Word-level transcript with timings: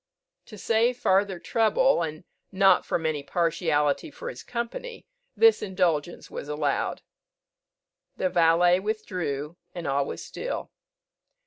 To 0.47 0.57
save 0.57 0.97
farther 0.97 1.37
trouble, 1.37 2.01
and 2.01 2.23
not 2.51 2.87
from 2.87 3.05
any 3.05 3.21
partiality 3.21 4.09
for 4.09 4.29
his 4.29 4.41
company, 4.41 5.05
this 5.37 5.61
indulgence 5.61 6.31
was 6.31 6.49
allowed. 6.49 7.03
The 8.17 8.29
valet 8.29 8.79
withdrew, 8.79 9.57
and 9.75 9.85
all 9.85 10.07
was 10.07 10.25
still. 10.25 10.71